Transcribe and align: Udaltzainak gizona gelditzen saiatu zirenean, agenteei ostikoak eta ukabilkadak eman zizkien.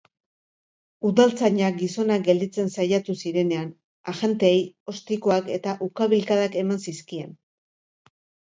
Udaltzainak 1.09 1.75
gizona 1.81 2.17
gelditzen 2.29 2.71
saiatu 2.77 3.15
zirenean, 3.23 3.69
agenteei 4.15 4.59
ostikoak 4.95 5.55
eta 5.59 5.77
ukabilkadak 5.89 6.61
eman 6.67 6.83
zizkien. 6.89 7.39